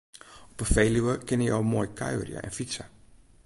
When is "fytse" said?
2.59-2.83